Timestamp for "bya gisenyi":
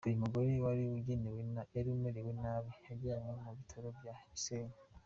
3.97-4.75